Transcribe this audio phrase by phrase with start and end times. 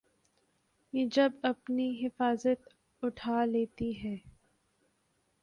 [0.93, 2.69] یہ جب اپنی حفاظت
[3.03, 4.15] اٹھا لیتی ہے۔